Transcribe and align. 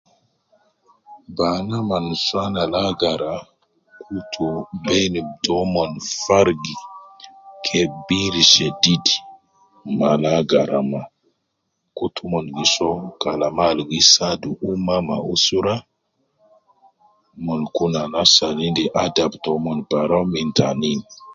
Banaa 1.37 1.83
ma 1.89 1.97
nusuwan 2.05 2.53
al 2.63 2.73
agara 2.87 3.33
kutu 4.05 4.47
beina 4.83 5.21
taumon 5.43 5.91
farigi 6.23 6.75
kebiri 7.65 8.41
shedid 8.53 9.05
me 9.95 10.03
al 10.13 10.23
agara 10.39 10.77
maa. 10.91 11.09
Kutu 11.97 12.21
umon 12.27 12.45
gi 12.55 12.65
soo 12.75 12.97
kalama 13.21 13.63
al 13.71 13.79
gi 13.89 13.99
saadu 14.13 14.49
ummah 14.69 15.01
ma 15.07 15.17
usra, 15.33 15.75
mon 17.43 17.61
kun 17.75 17.93
anas 18.03 18.33
al 18.47 18.57
endis 18.67 18.93
adab 19.05 19.31
taumon 19.43 19.79
bara 19.89 20.19
min 20.31 20.49
tanin. 20.57 20.99